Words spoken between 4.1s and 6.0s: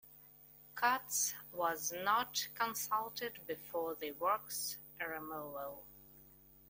work's removal.